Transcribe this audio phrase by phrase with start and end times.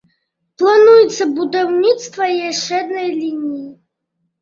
[0.61, 3.65] Плануецца будаўніцтва яшчэ адной лініі.